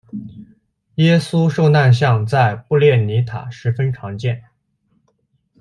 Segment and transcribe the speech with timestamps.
[0.95, 4.43] 耶稣受难像在布列尼塔十分常见。